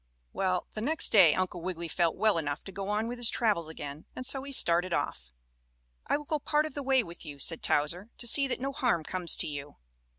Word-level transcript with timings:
Well, 0.33 0.65
the 0.73 0.81
next 0.81 1.09
day 1.09 1.35
Uncle 1.35 1.61
Wiggily 1.61 1.87
felt 1.87 2.15
well 2.15 2.39
enough 2.39 2.63
to 2.63 2.71
go 2.71 2.89
on 2.89 3.07
with 3.07 3.19
his 3.19 3.29
travels 3.29 3.69
again 3.69 4.05
and 4.15 4.25
so 4.25 4.41
he 4.41 4.51
started 4.51 4.93
off. 4.93 5.29
"I 6.07 6.17
will 6.17 6.25
go 6.25 6.39
part 6.39 6.65
of 6.65 6.73
the 6.73 6.81
way 6.81 7.03
with 7.03 7.23
you," 7.23 7.37
said 7.37 7.61
Towser, 7.61 8.09
"to 8.17 8.25
see 8.25 8.47
that 8.47 8.59
no 8.59 8.71
harm 8.73 9.03
comes 9.03 9.35
to 9.35 9.47
you." 9.47 9.75